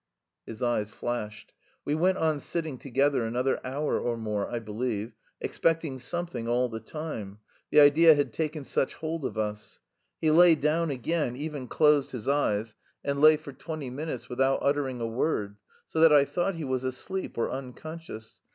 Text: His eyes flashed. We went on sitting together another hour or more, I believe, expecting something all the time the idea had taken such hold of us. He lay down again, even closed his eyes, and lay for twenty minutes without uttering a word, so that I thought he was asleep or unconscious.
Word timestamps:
His 0.47 0.63
eyes 0.63 0.91
flashed. 0.91 1.53
We 1.85 1.93
went 1.93 2.17
on 2.17 2.39
sitting 2.39 2.79
together 2.79 3.23
another 3.23 3.59
hour 3.63 3.99
or 3.99 4.17
more, 4.17 4.49
I 4.49 4.57
believe, 4.57 5.13
expecting 5.39 5.99
something 5.99 6.47
all 6.47 6.69
the 6.69 6.79
time 6.79 7.37
the 7.69 7.81
idea 7.81 8.15
had 8.15 8.33
taken 8.33 8.63
such 8.63 8.95
hold 8.95 9.25
of 9.25 9.37
us. 9.37 9.79
He 10.19 10.31
lay 10.31 10.55
down 10.55 10.89
again, 10.89 11.35
even 11.35 11.67
closed 11.67 12.13
his 12.13 12.27
eyes, 12.27 12.73
and 13.03 13.21
lay 13.21 13.37
for 13.37 13.53
twenty 13.53 13.91
minutes 13.91 14.27
without 14.27 14.57
uttering 14.63 14.99
a 15.01 15.07
word, 15.07 15.57
so 15.85 15.99
that 15.99 16.11
I 16.11 16.25
thought 16.25 16.55
he 16.55 16.63
was 16.63 16.83
asleep 16.83 17.37
or 17.37 17.51
unconscious. 17.51 18.41